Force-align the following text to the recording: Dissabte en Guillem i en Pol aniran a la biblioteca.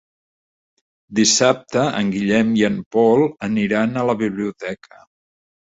Dissabte 1.19 1.83
en 1.99 2.09
Guillem 2.15 2.55
i 2.63 2.65
en 2.71 2.81
Pol 2.97 3.29
aniran 3.49 3.95
a 4.03 4.11
la 4.13 4.17
biblioteca. 4.27 5.07